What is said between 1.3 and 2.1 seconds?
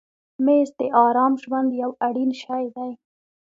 ژوند یو